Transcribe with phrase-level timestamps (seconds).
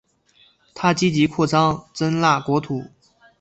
[0.73, 2.87] 他积极扩张真腊国土。